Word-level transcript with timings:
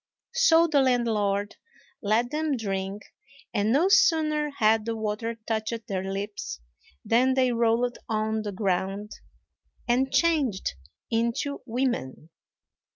So 0.33 0.65
the 0.65 0.81
landlord 0.81 1.57
let 2.01 2.31
them 2.31 2.57
drink; 2.57 3.03
and 3.53 3.71
no 3.71 3.87
sooner 3.87 4.49
had 4.49 4.83
the 4.83 4.95
water 4.97 5.35
touched 5.45 5.85
their 5.87 6.03
lips 6.03 6.59
than 7.05 7.35
they 7.35 7.51
rolled 7.51 7.99
on 8.09 8.41
the 8.41 8.51
ground, 8.51 9.11
and 9.87 10.11
changed 10.11 10.73
into 11.11 11.61
women. 11.67 12.31